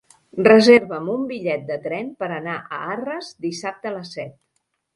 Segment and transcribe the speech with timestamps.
[0.45, 4.37] Reserva'm un bitllet de tren per anar a Arres dissabte a les set.